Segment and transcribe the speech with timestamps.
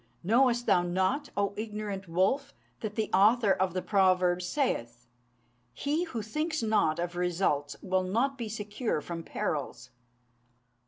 [0.23, 5.05] Knowest thou not, O ignorant wolf, that the author of the proverb saith,
[5.73, 9.91] 'He who thinks not of results will not be secure from perils?'"